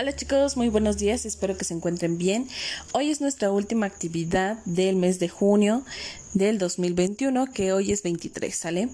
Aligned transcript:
Hola 0.00 0.16
chicos, 0.16 0.56
muy 0.56 0.70
buenos 0.70 0.96
días, 0.96 1.26
espero 1.26 1.58
que 1.58 1.66
se 1.66 1.74
encuentren 1.74 2.16
bien. 2.16 2.48
Hoy 2.94 3.10
es 3.10 3.20
nuestra 3.20 3.50
última 3.50 3.84
actividad 3.84 4.56
del 4.64 4.96
mes 4.96 5.18
de 5.18 5.28
junio 5.28 5.84
del 6.32 6.56
2021, 6.56 7.52
que 7.52 7.74
hoy 7.74 7.92
es 7.92 8.02
23, 8.02 8.56
¿sale? 8.56 8.88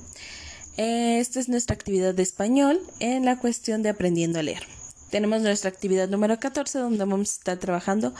Esta 0.77 1.39
es 1.39 1.49
nuestra 1.49 1.75
actividad 1.75 2.13
de 2.13 2.25
español 2.25 2.81
en 2.99 3.25
la 3.25 3.39
cuestión 3.39 3.85
de 3.85 3.91
aprendiendo 3.91 4.41
a 4.41 4.43
leer. 4.43 4.65
Tenemos 5.09 5.43
nuestra 5.43 5.71
actividad 5.71 6.09
número 6.09 6.41
14 6.41 6.81
donde 6.81 6.99
vamos 6.99 7.31
a 7.31 7.39
estar 7.39 7.59
trabajando 7.59 8.13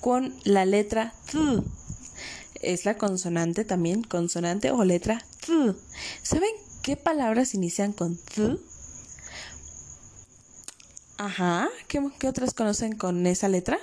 con 0.00 0.34
la 0.44 0.64
letra 0.64 1.12
T. 1.30 1.38
Es 2.62 2.86
la 2.86 2.96
consonante 2.96 3.66
también, 3.66 4.02
consonante 4.02 4.70
o 4.70 4.82
letra 4.82 5.22
T. 5.44 5.74
¿Saben 6.22 6.52
qué 6.80 6.96
palabras 6.96 7.52
inician 7.52 7.92
con 7.92 8.16
T? 8.16 8.56
Ajá, 11.22 11.68
¿Qué, 11.86 12.00
otras 12.26 12.54
conocen 12.54 12.96
con 12.96 13.26
esa 13.26 13.46
letra? 13.50 13.78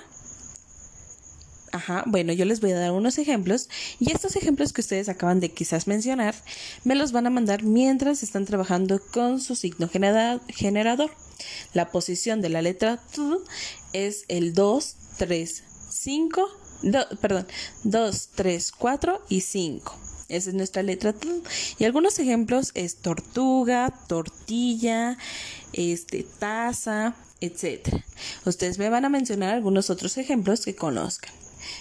Ajá, 1.70 2.02
bueno, 2.08 2.32
yo 2.32 2.44
les 2.44 2.60
voy 2.60 2.72
a 2.72 2.80
dar 2.80 2.90
unos 2.90 3.16
ejemplos 3.16 3.68
y 4.00 4.10
estos 4.10 4.34
ejemplos 4.34 4.72
que 4.72 4.80
ustedes 4.80 5.08
acaban 5.08 5.38
de 5.38 5.52
quizás 5.52 5.86
mencionar 5.86 6.34
me 6.82 6.96
los 6.96 7.12
van 7.12 7.28
a 7.28 7.30
mandar 7.30 7.62
mientras 7.62 8.24
están 8.24 8.44
trabajando 8.44 9.00
con 9.12 9.40
su 9.40 9.54
signo 9.54 9.88
generador. 9.88 11.12
La 11.74 11.92
posición 11.92 12.40
de 12.40 12.48
la 12.48 12.60
letra 12.60 12.96
T 12.96 13.22
es 13.92 14.24
el 14.26 14.52
2, 14.52 14.96
3, 15.18 15.62
5, 15.90 16.42
perdón, 17.20 17.46
2, 17.84 18.30
3, 18.34 18.72
4 18.72 19.24
y 19.28 19.42
5. 19.42 19.96
Esa 20.28 20.50
es 20.50 20.54
nuestra 20.56 20.82
letra 20.82 21.12
T. 21.12 21.28
Y 21.78 21.84
algunos 21.84 22.18
ejemplos 22.18 22.72
es 22.74 22.96
tortuga, 22.96 23.94
tortilla, 24.08 25.16
este, 25.72 26.24
taza, 26.24 27.14
etc. 27.40 28.02
Ustedes 28.44 28.78
me 28.78 28.88
van 28.88 29.04
a 29.04 29.08
mencionar 29.08 29.54
algunos 29.54 29.90
otros 29.90 30.18
ejemplos 30.18 30.64
que 30.64 30.74
conozcan, 30.74 31.32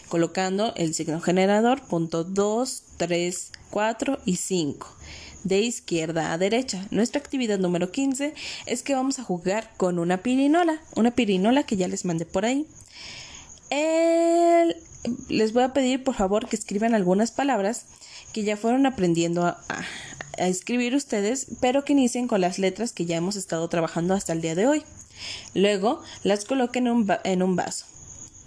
colocando 0.07 0.73
el 0.75 0.93
signo 0.93 1.21
generador 1.21 1.81
punto 1.81 2.23
2, 2.23 2.83
3, 2.97 3.51
4 3.69 4.19
y 4.25 4.35
5 4.35 4.87
de 5.43 5.61
izquierda 5.61 6.33
a 6.33 6.37
derecha. 6.37 6.85
Nuestra 6.91 7.19
actividad 7.19 7.59
número 7.59 7.91
15 7.91 8.33
es 8.65 8.83
que 8.83 8.95
vamos 8.95 9.19
a 9.19 9.23
jugar 9.23 9.71
con 9.77 9.99
una 9.99 10.17
pirinola, 10.17 10.81
una 10.95 11.11
pirinola 11.11 11.63
que 11.63 11.77
ya 11.77 11.87
les 11.87 12.05
mandé 12.05 12.25
por 12.25 12.45
ahí. 12.45 12.67
Les 15.29 15.53
voy 15.53 15.63
a 15.63 15.73
pedir 15.73 16.03
por 16.03 16.15
favor 16.15 16.47
que 16.47 16.55
escriban 16.55 16.93
algunas 16.95 17.31
palabras 17.31 17.85
que 18.33 18.43
ya 18.43 18.57
fueron 18.57 18.85
aprendiendo 18.85 19.45
a, 19.45 19.63
a 20.37 20.47
escribir 20.47 20.95
ustedes, 20.95 21.47
pero 21.61 21.85
que 21.85 21.93
inicien 21.93 22.27
con 22.27 22.41
las 22.41 22.59
letras 22.59 22.91
que 22.91 23.05
ya 23.05 23.17
hemos 23.17 23.35
estado 23.35 23.67
trabajando 23.69 24.13
hasta 24.13 24.33
el 24.33 24.41
día 24.41 24.55
de 24.55 24.67
hoy. 24.67 24.83
Luego 25.53 26.01
las 26.23 26.45
coloquen 26.45 26.87
en 26.87 27.43
un, 27.43 27.55
vaso. 27.55 27.85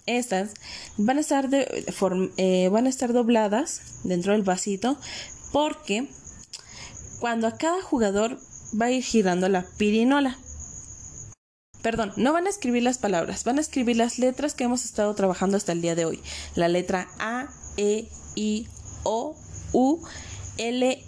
Estas 0.06 0.50
van 0.96 1.18
a, 1.18 1.20
estar 1.20 1.48
eh, 1.52 2.68
van 2.70 2.86
a 2.86 2.88
estar 2.88 3.12
dobladas 3.12 3.80
dentro 4.04 4.32
del 4.32 4.42
vasito 4.42 4.96
porque 5.52 6.08
cuando 7.20 7.46
a 7.46 7.56
cada 7.56 7.82
jugador 7.82 8.38
va 8.80 8.86
a 8.86 8.90
ir 8.90 9.02
girando 9.02 9.48
la 9.48 9.66
pirinola. 9.76 10.38
Perdón, 11.82 12.12
no 12.16 12.32
van 12.32 12.46
a 12.46 12.50
escribir 12.50 12.82
las 12.82 12.98
palabras, 12.98 13.44
van 13.44 13.58
a 13.58 13.62
escribir 13.62 13.96
las 13.96 14.18
letras 14.18 14.54
que 14.54 14.64
hemos 14.64 14.84
estado 14.84 15.14
trabajando 15.14 15.56
hasta 15.56 15.72
el 15.72 15.80
día 15.80 15.94
de 15.94 16.04
hoy. 16.04 16.20
La 16.54 16.68
letra 16.68 17.08
A, 17.18 17.48
E, 17.76 18.06
I, 18.34 18.66
O, 19.02 19.34
U, 19.72 19.98
L, 20.58 21.04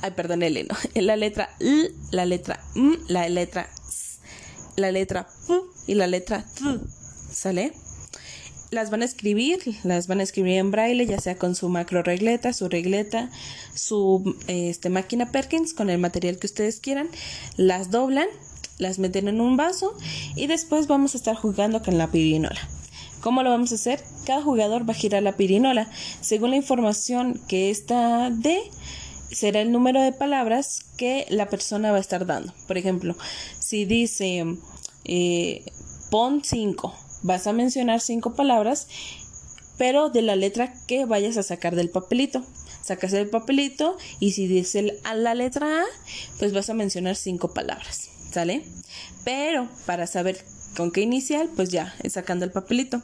ay, 0.00 0.10
perdón, 0.12 0.42
L, 0.42 0.64
no. 0.64 0.74
La 1.02 1.16
letra 1.16 1.50
L, 1.60 1.92
la 2.12 2.24
letra 2.24 2.60
M, 2.74 2.96
la 3.08 3.28
letra 3.28 3.68
la 4.76 4.92
letra 4.92 5.28
P 5.46 5.54
y 5.86 5.94
la 5.94 6.06
letra 6.06 6.44
T. 6.44 6.62
¿Sale? 7.32 7.72
Las 8.70 8.90
van 8.90 9.02
a 9.02 9.04
escribir, 9.04 9.60
las 9.84 10.06
van 10.06 10.20
a 10.20 10.22
escribir 10.22 10.54
en 10.54 10.70
braille, 10.70 11.06
ya 11.06 11.20
sea 11.20 11.36
con 11.36 11.54
su 11.54 11.68
macro 11.68 12.02
regleta, 12.02 12.52
su 12.52 12.68
regleta, 12.68 13.30
su 13.74 14.36
este, 14.48 14.90
máquina 14.90 15.30
Perkins, 15.30 15.72
con 15.72 15.88
el 15.88 15.98
material 15.98 16.38
que 16.38 16.46
ustedes 16.46 16.80
quieran. 16.80 17.08
Las 17.56 17.90
doblan, 17.90 18.26
las 18.78 18.98
meten 18.98 19.28
en 19.28 19.40
un 19.40 19.56
vaso 19.56 19.96
y 20.34 20.48
después 20.48 20.88
vamos 20.88 21.14
a 21.14 21.18
estar 21.18 21.36
jugando 21.36 21.82
con 21.82 21.96
la 21.96 22.10
pirinola. 22.10 22.60
¿Cómo 23.20 23.42
lo 23.42 23.50
vamos 23.50 23.72
a 23.72 23.76
hacer? 23.76 24.02
Cada 24.24 24.42
jugador 24.42 24.88
va 24.88 24.92
a 24.92 24.96
girar 24.96 25.22
la 25.22 25.36
pirinola 25.36 25.88
según 26.20 26.50
la 26.50 26.56
información 26.56 27.40
que 27.48 27.70
está 27.70 28.30
de 28.30 28.60
será 29.30 29.60
el 29.60 29.72
número 29.72 30.02
de 30.02 30.12
palabras 30.12 30.80
que 30.96 31.26
la 31.28 31.48
persona 31.48 31.90
va 31.90 31.98
a 31.98 32.00
estar 32.00 32.26
dando. 32.26 32.52
Por 32.66 32.78
ejemplo, 32.78 33.16
si 33.58 33.84
dice 33.84 34.44
eh, 35.04 35.64
pon 36.10 36.42
5, 36.44 36.94
vas 37.22 37.46
a 37.46 37.52
mencionar 37.52 38.00
cinco 38.00 38.34
palabras, 38.34 38.88
pero 39.76 40.08
de 40.10 40.22
la 40.22 40.36
letra 40.36 40.72
que 40.86 41.04
vayas 41.04 41.36
a 41.36 41.42
sacar 41.42 41.76
del 41.76 41.90
papelito. 41.90 42.42
Sacas 42.82 43.12
el 43.14 43.28
papelito 43.28 43.96
y 44.20 44.32
si 44.32 44.46
dice 44.46 45.00
la 45.02 45.34
letra 45.34 45.82
A, 45.82 45.84
pues 46.38 46.52
vas 46.52 46.70
a 46.70 46.74
mencionar 46.74 47.16
cinco 47.16 47.52
palabras, 47.52 48.10
¿sale? 48.30 48.62
Pero 49.24 49.68
para 49.86 50.06
saber 50.06 50.44
con 50.76 50.92
qué 50.92 51.00
inicial, 51.00 51.50
pues 51.56 51.70
ya, 51.70 51.92
sacando 52.08 52.44
el 52.44 52.52
papelito. 52.52 53.02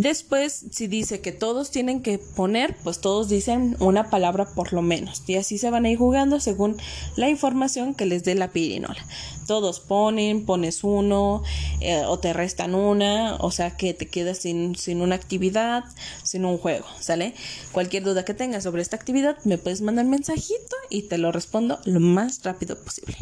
Después, 0.00 0.64
si 0.70 0.86
dice 0.86 1.20
que 1.20 1.30
todos 1.30 1.70
tienen 1.70 2.00
que 2.00 2.16
poner, 2.16 2.74
pues 2.82 3.02
todos 3.02 3.28
dicen 3.28 3.76
una 3.80 4.08
palabra 4.08 4.46
por 4.46 4.72
lo 4.72 4.80
menos. 4.80 5.22
Y 5.26 5.34
así 5.34 5.58
se 5.58 5.68
van 5.68 5.84
a 5.84 5.90
ir 5.90 5.98
jugando 5.98 6.40
según 6.40 6.78
la 7.16 7.28
información 7.28 7.94
que 7.94 8.06
les 8.06 8.24
dé 8.24 8.34
la 8.34 8.50
pirinola. 8.50 9.04
Todos 9.46 9.78
ponen, 9.78 10.46
pones 10.46 10.84
uno, 10.84 11.42
eh, 11.80 12.02
o 12.06 12.18
te 12.18 12.32
restan 12.32 12.74
una, 12.74 13.36
o 13.40 13.50
sea 13.50 13.76
que 13.76 13.92
te 13.92 14.08
quedas 14.08 14.38
sin, 14.38 14.74
sin 14.74 15.02
una 15.02 15.16
actividad, 15.16 15.84
sin 16.22 16.46
un 16.46 16.56
juego, 16.56 16.86
¿sale? 16.98 17.34
Cualquier 17.72 18.02
duda 18.02 18.24
que 18.24 18.32
tengas 18.32 18.62
sobre 18.62 18.80
esta 18.80 18.96
actividad, 18.96 19.36
me 19.44 19.58
puedes 19.58 19.82
mandar 19.82 20.06
mensajito 20.06 20.76
y 20.88 21.02
te 21.02 21.18
lo 21.18 21.30
respondo 21.30 21.78
lo 21.84 22.00
más 22.00 22.42
rápido 22.42 22.78
posible. 22.82 23.18